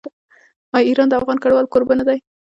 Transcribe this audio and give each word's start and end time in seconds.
آیا 0.75 0.85
ایران 0.87 1.07
د 1.09 1.13
افغان 1.19 1.37
کډوالو 1.43 1.71
کوربه 1.73 1.93
نه 1.99 2.05
دی؟ 2.07 2.17